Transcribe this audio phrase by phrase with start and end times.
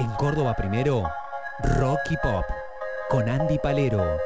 [0.00, 1.12] En Córdoba primero,
[1.78, 2.46] Rocky Pop,
[3.10, 4.16] con Andy Palero.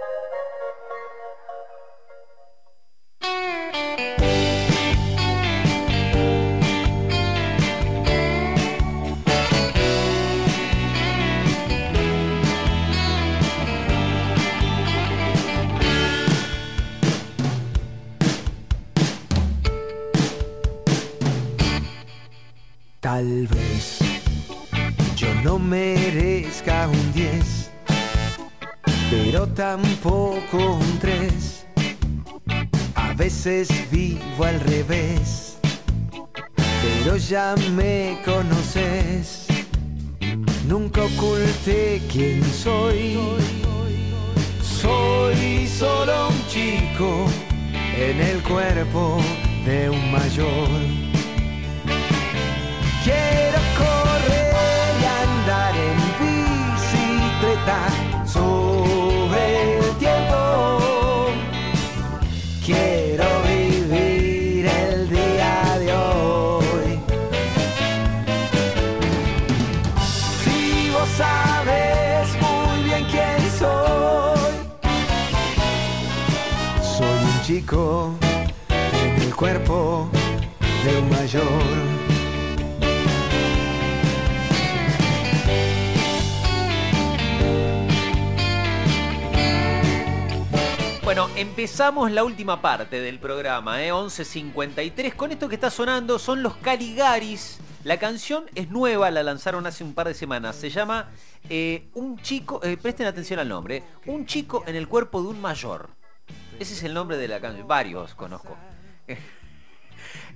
[23.00, 24.03] Tal vez
[25.16, 27.70] yo no merezca un 10,
[29.10, 31.66] pero tampoco un 3.
[32.95, 35.58] A veces vivo al revés,
[36.56, 39.46] pero ya me conoces.
[40.66, 43.16] Nunca oculté quién soy.
[44.62, 47.27] Soy solo un chico
[47.96, 49.19] en el cuerpo
[49.64, 51.13] de un mayor.
[77.47, 78.17] Chico
[78.70, 80.09] en el cuerpo
[80.83, 81.42] de un mayor.
[91.03, 93.92] Bueno, empezamos la última parte del programa, ¿eh?
[93.92, 95.14] 11.53.
[95.14, 97.58] Con esto que está sonando son los Caligaris.
[97.84, 100.56] La canción es nueva, la lanzaron hace un par de semanas.
[100.56, 101.11] Se llama
[101.51, 103.83] eh, Un chico, eh, presten atención al nombre.
[104.06, 106.03] Un chico en el cuerpo de un mayor.
[106.60, 107.66] Ese es el nombre de la canción.
[107.66, 108.56] Varios conozco.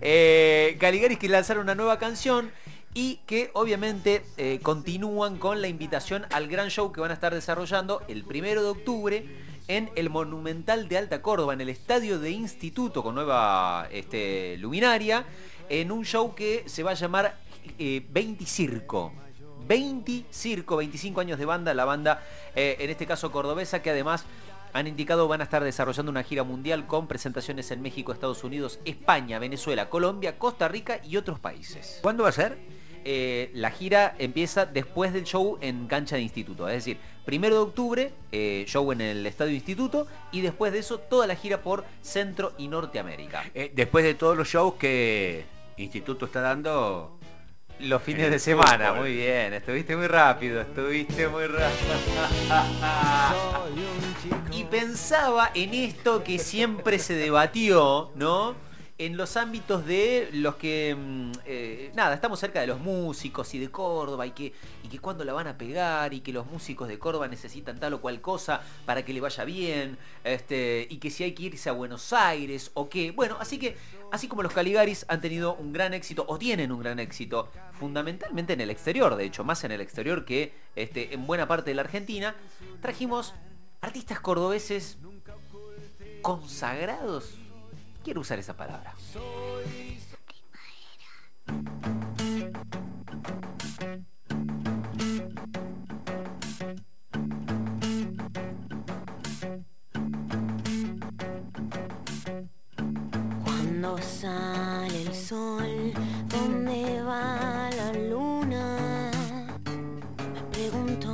[0.00, 2.52] Eh, Caligaris que lanzaron una nueva canción
[2.94, 7.34] y que obviamente eh, continúan con la invitación al gran show que van a estar
[7.34, 9.26] desarrollando el primero de octubre
[9.66, 15.24] en el Monumental de Alta Córdoba, en el estadio de Instituto con nueva este, luminaria,
[15.68, 17.38] en un show que se va a llamar
[17.78, 19.12] eh, 20 Circo.
[19.66, 22.22] 20 Circo, 25 años de banda, la banda
[22.54, 24.24] eh, en este caso cordobesa que además
[24.72, 28.80] han indicado van a estar desarrollando una gira mundial con presentaciones en México, Estados Unidos,
[28.84, 31.98] España, Venezuela, Colombia, Costa Rica y otros países.
[32.02, 32.58] ¿Cuándo va a ser?
[33.04, 36.68] Eh, la gira empieza después del show en cancha de instituto.
[36.68, 40.98] Es decir, primero de octubre, eh, show en el estadio instituto, y después de eso
[40.98, 43.44] toda la gira por Centro y Norteamérica.
[43.54, 45.44] Eh, después de todos los shows que
[45.78, 47.18] Instituto está dando,
[47.80, 49.00] Los fines de semana, fútbol.
[49.02, 51.94] muy bien, estuviste muy rápido, estuviste muy rápido.
[54.58, 58.56] y pensaba en esto que siempre se debatió, ¿no?
[58.96, 63.60] En los ámbitos de los que, mm, eh, nada, estamos cerca de los músicos y
[63.60, 64.52] de Córdoba y que,
[64.82, 67.94] y que cuándo la van a pegar y que los músicos de Córdoba necesitan tal
[67.94, 71.68] o cual cosa para que le vaya bien, este, y que si hay que irse
[71.68, 73.12] a Buenos Aires o qué.
[73.12, 73.76] Bueno, así que,
[74.10, 77.48] así como los Caligaris han tenido un gran éxito o tienen un gran éxito,
[77.78, 81.70] fundamentalmente en el exterior, de hecho, más en el exterior que este, en buena parte
[81.70, 82.34] de la Argentina,
[82.82, 83.34] trajimos
[83.80, 84.98] artistas cordobeses
[86.22, 87.34] consagrados.
[88.02, 88.94] Quiero usar esa palabra.
[103.44, 105.92] Cuando sale el sol,
[106.28, 109.10] ¿dónde va la luna?
[110.34, 111.07] Me pregunto.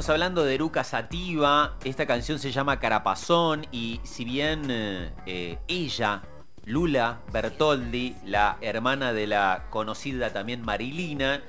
[0.00, 5.58] Estamos hablando de Eruca Sativa, esta canción se llama Carapazón y si bien eh, eh,
[5.68, 6.22] ella,
[6.64, 11.42] Lula Bertoldi, la hermana de la conocida también Marilina,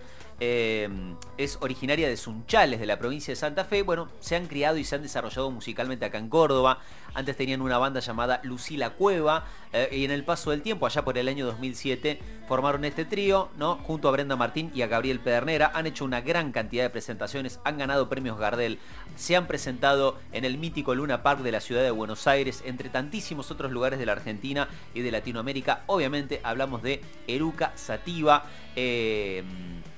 [0.44, 0.90] eh,
[1.38, 3.84] es originaria de Sunchales, de la provincia de Santa Fe.
[3.84, 6.80] Bueno, se han criado y se han desarrollado musicalmente acá en Córdoba.
[7.14, 11.06] Antes tenían una banda llamada Lucila Cueva eh, y en el paso del tiempo, allá
[11.06, 13.76] por el año 2007, formaron este trío, ¿no?
[13.84, 15.72] Junto a Brenda Martín y a Gabriel Pedernera.
[15.76, 18.80] Han hecho una gran cantidad de presentaciones, han ganado premios Gardel,
[19.16, 22.90] se han presentado en el mítico Luna Park de la ciudad de Buenos Aires, entre
[22.90, 25.84] tantísimos otros lugares de la Argentina y de Latinoamérica.
[25.86, 28.46] Obviamente hablamos de Eruca Sativa.
[28.76, 29.44] Eh,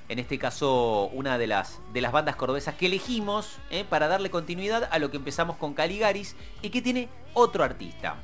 [0.09, 4.29] en este caso una de las, de las bandas cordobesas que elegimos eh, para darle
[4.29, 8.15] continuidad a lo que empezamos con Caligaris y que tiene otro artista.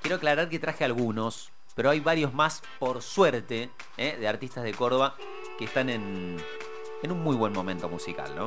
[0.00, 4.72] Quiero aclarar que traje algunos, pero hay varios más, por suerte, eh, de artistas de
[4.72, 5.14] Córdoba
[5.58, 6.38] que están en,
[7.02, 8.46] en un muy buen momento musical, ¿no?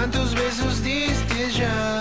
[0.00, 2.00] ¿Cuántos besos diste ya?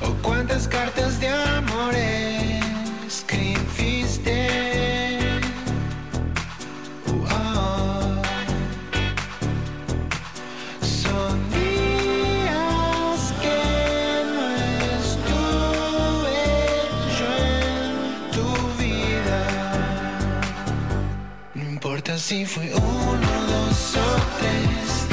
[0.00, 1.92] ¿O cuántas cartas de amor
[3.04, 4.48] escribiste?
[7.08, 8.22] Oh.
[10.80, 13.60] Son días que
[14.32, 14.46] no
[15.00, 16.42] estuve
[17.18, 18.46] yo en tu
[18.80, 19.40] vida.
[21.54, 23.98] No importa si fue uno, dos o
[24.38, 25.08] tres,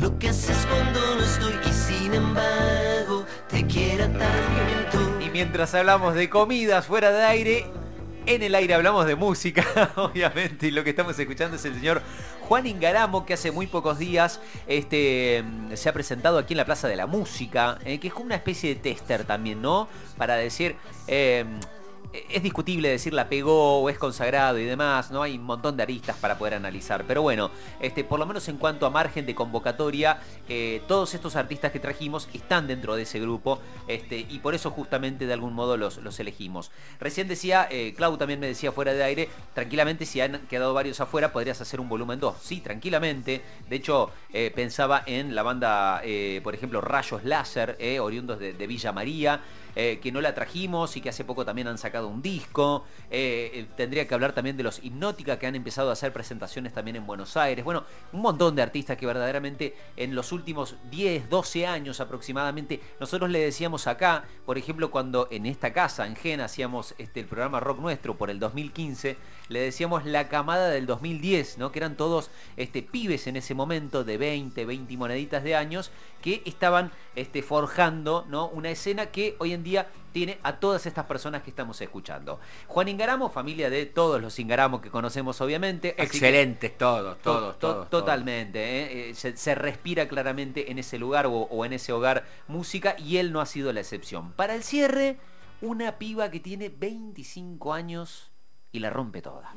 [0.00, 5.20] lo que haces cuando no estoy y sin embargo te quiera tanto?
[5.20, 7.66] Y mientras hablamos de comidas fuera de aire,
[8.28, 9.64] en el aire hablamos de música,
[9.96, 12.02] obviamente, y lo que estamos escuchando es el señor
[12.42, 15.42] Juan Ingaramo, que hace muy pocos días este,
[15.74, 18.36] se ha presentado aquí en la Plaza de la Música, eh, que es como una
[18.36, 19.88] especie de tester también, ¿no?
[20.16, 20.76] Para decir...
[21.06, 21.44] eh,
[22.12, 25.22] es discutible decir la pegó o es consagrado y demás, ¿no?
[25.22, 27.04] Hay un montón de aristas para poder analizar.
[27.06, 27.50] Pero bueno,
[27.80, 31.80] este, por lo menos en cuanto a margen de convocatoria, eh, todos estos artistas que
[31.80, 35.98] trajimos están dentro de ese grupo este, y por eso justamente de algún modo los,
[35.98, 36.70] los elegimos.
[37.00, 41.00] Recién decía, eh, Clau también me decía fuera de aire, tranquilamente si han quedado varios
[41.00, 42.36] afuera podrías hacer un volumen 2.
[42.40, 43.42] Sí, tranquilamente.
[43.68, 48.92] De hecho, eh, pensaba en la banda, eh, por ejemplo, Rayos Láser, oriundos de, Villa
[48.92, 49.40] María.
[49.74, 52.84] que no la trajimos y que hace poco también han sacado un disco.
[53.10, 56.72] Eh, eh, tendría que hablar también de los Hipnótica que han empezado a hacer presentaciones
[56.72, 57.64] también en Buenos Aires.
[57.64, 63.30] Bueno, un montón de artistas que verdaderamente en los últimos 10, 12 años aproximadamente, nosotros
[63.30, 67.60] le decíamos acá, por ejemplo, cuando en esta casa, en Gen, hacíamos este, el programa
[67.60, 69.16] Rock Nuestro por el 2015,
[69.48, 71.72] le decíamos la camada del 2010, ¿no?
[71.72, 75.90] Que eran todos este, pibes en ese momento de 20, 20 moneditas de años
[76.22, 78.48] que estaban este, forjando ¿no?
[78.48, 82.40] una escena que hoy en día tiene a todas estas personas que estamos escuchando.
[82.66, 85.94] Juan Ingaramo, familia de todos los Ingaramo que conocemos obviamente.
[86.02, 87.90] Excelentes todos, To- todos, to- todos.
[87.90, 89.10] Totalmente, ¿eh?
[89.10, 93.18] Eh, se, se respira claramente en ese lugar o, o en ese hogar música y
[93.18, 94.32] él no ha sido la excepción.
[94.32, 95.18] Para el cierre,
[95.60, 98.32] una piba que tiene 25 años
[98.72, 99.54] y la rompe toda.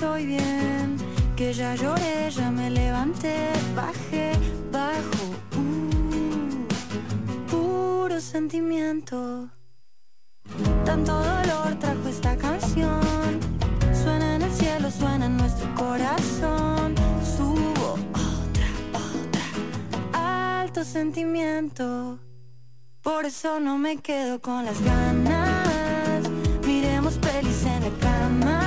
[0.00, 0.96] Estoy bien,
[1.36, 4.32] que ya lloré, ya me levanté, bajé,
[4.72, 5.24] bajo,
[5.60, 6.66] uh,
[7.50, 9.50] puro sentimiento.
[10.86, 13.40] Tanto dolor trajo esta canción,
[13.92, 16.94] suena en el cielo, suena en nuestro corazón,
[17.36, 18.68] subo otra,
[20.14, 22.18] otra, alto sentimiento.
[23.02, 26.26] Por eso no me quedo con las ganas.
[26.66, 28.59] Miremos pelis en la cama.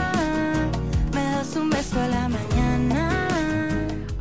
[1.96, 2.53] Me das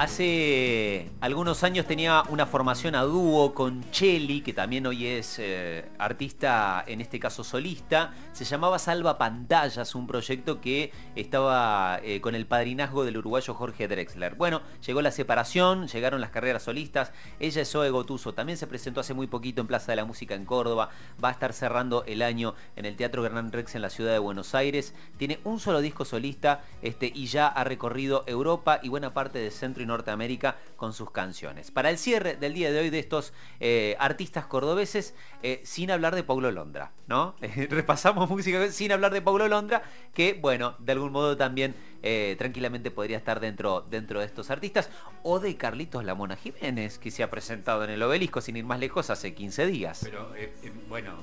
[0.02, 5.88] Hace algunos años tenía una formación a dúo con Cheli, que también hoy es eh,
[5.96, 8.12] artista, en este caso solista.
[8.32, 13.86] Se llamaba Salva Pantallas, un proyecto que estaba eh, con el padrinazgo del uruguayo Jorge
[13.86, 14.34] Drexler.
[14.34, 17.12] Bueno, llegó la separación, llegaron las carreras solistas.
[17.38, 20.34] Ella es Zoe Gotuso, también se presentó hace muy poquito en Plaza de la Música
[20.34, 20.90] en Córdoba.
[21.22, 24.18] Va a estar cerrando el año en el Teatro Hernán Rex en la ciudad de
[24.18, 24.96] Buenos Aires.
[25.16, 29.52] Tiene un solo disco solista este, y ya ha recorrido Europa y buena parte de
[29.52, 31.70] Centro y Norteamérica con sus canciones.
[31.70, 36.14] Para el cierre del día de hoy de estos eh, artistas cordobeses, eh, sin hablar
[36.14, 37.36] de Paulo Londra, ¿no?
[37.70, 39.82] Repasamos música sin hablar de Paulo Londra,
[40.14, 44.90] que bueno, de algún modo también eh, tranquilamente podría estar dentro, dentro de estos artistas,
[45.22, 48.80] o de Carlitos Lamona Jiménez, que se ha presentado en el obelisco sin ir más
[48.80, 50.00] lejos hace 15 días.
[50.02, 51.22] Pero eh, eh, bueno,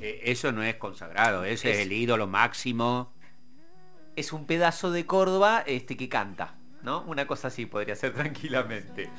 [0.00, 3.12] eh, eso no es consagrado, ese es, Es- el ídolo máximo.
[4.16, 6.56] es un pedazo de Córdoba este, que canta.
[6.82, 7.02] ¿No?
[7.02, 9.10] Una cosa así podría ser tranquilamente.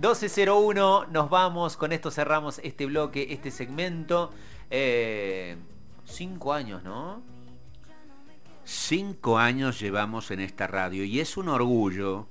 [0.00, 4.32] 12.01, nos vamos, con esto cerramos este bloque, este segmento.
[4.70, 5.56] Eh,
[6.04, 7.22] cinco años, ¿no?
[8.64, 12.28] Cinco años llevamos en esta radio y es un orgullo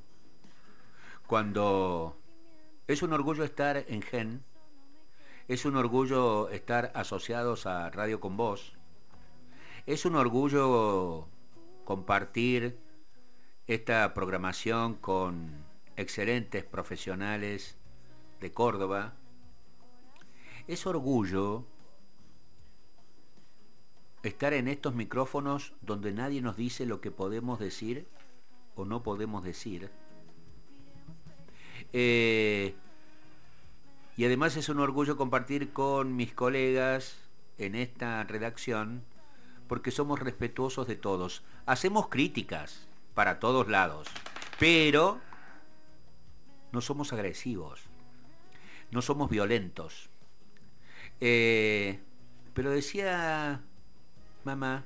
[1.28, 2.18] cuando...
[2.88, 4.44] Es un orgullo estar en Gen,
[5.48, 8.74] es un orgullo estar asociados a Radio con Voz,
[9.88, 11.28] es un orgullo
[11.84, 12.78] compartir
[13.68, 17.78] esta programación con excelentes profesionales
[18.40, 19.16] de Córdoba.
[20.68, 21.66] Es orgullo
[24.22, 28.08] estar en estos micrófonos donde nadie nos dice lo que podemos decir
[28.76, 29.90] o no podemos decir.
[31.94, 32.76] Eh,
[34.18, 37.18] y además es un orgullo compartir con mis colegas
[37.58, 39.04] en esta redacción
[39.68, 41.44] porque somos respetuosos de todos.
[41.66, 44.08] Hacemos críticas para todos lados,
[44.60, 45.20] pero
[46.72, 47.82] no somos agresivos,
[48.92, 50.10] no somos violentos.
[51.22, 52.00] Eh,
[52.54, 53.62] pero decía
[54.44, 54.84] mamá,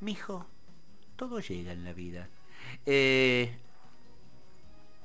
[0.00, 0.46] mijo,
[1.16, 2.28] todo llega en la vida.
[2.84, 3.56] Eh,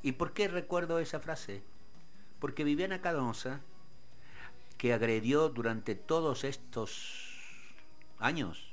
[0.01, 1.61] ¿Y por qué recuerdo esa frase?
[2.39, 3.61] Porque Viviana Canosa,
[4.77, 7.39] que agredió durante todos estos
[8.19, 8.71] años,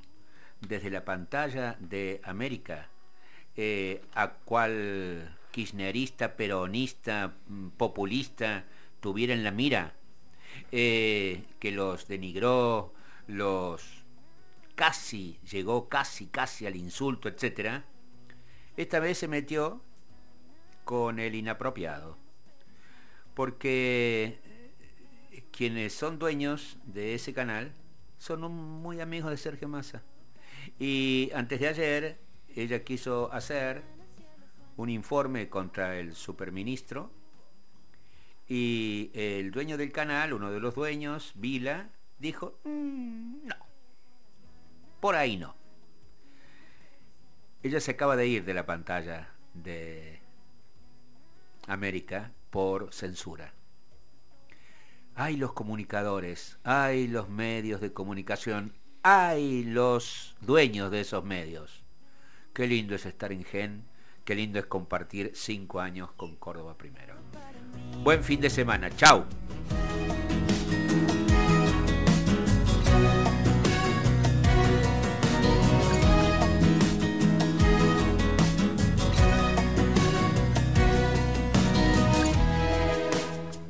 [0.60, 2.88] desde la pantalla de América,
[3.56, 8.64] eh, a cual kirchnerista, peronista, mm, populista
[9.00, 9.94] tuviera en la mira,
[10.72, 12.92] eh, que los denigró,
[13.26, 14.04] los
[14.74, 17.84] casi, llegó casi, casi al insulto, etcétera,
[18.76, 19.82] esta vez se metió
[20.84, 22.16] con el inapropiado.
[23.34, 24.38] Porque
[25.32, 27.72] eh, quienes son dueños de ese canal
[28.18, 30.02] son un- muy amigos de Sergio Massa.
[30.78, 32.18] Y antes de ayer
[32.56, 33.82] ella quiso hacer
[34.76, 37.10] un informe contra el superministro
[38.48, 43.56] y el dueño del canal, uno de los dueños, Vila, dijo, "Mm, no,
[45.00, 45.54] por ahí no.
[47.62, 50.20] Ella se acaba de ir de la pantalla de
[51.66, 53.54] América por censura.
[55.14, 61.81] Hay los comunicadores, hay los medios de comunicación, hay los dueños de esos medios.
[62.52, 63.82] Qué lindo es estar en Gen,
[64.26, 67.14] qué lindo es compartir cinco años con Córdoba primero.
[68.02, 69.24] Buen fin de semana, chao.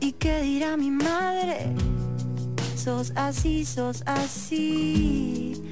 [0.01, 1.73] ¿Y qué dirá mi madre?
[2.75, 5.72] Sos así, sos así.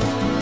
[0.00, 0.41] Bye.